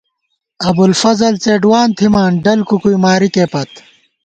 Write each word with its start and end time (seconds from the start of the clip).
ابُوالفضل 0.67 1.33
څېڈوان 1.43 1.89
تھِمان 1.97 2.31
ڈلکُکُوئی 2.43 2.97
مارِکےپت 3.03 3.71